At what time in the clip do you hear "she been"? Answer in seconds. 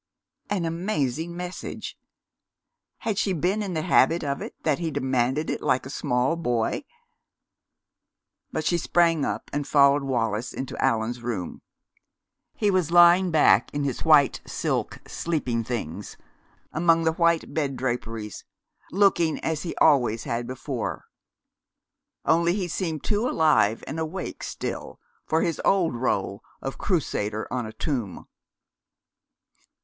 3.19-3.61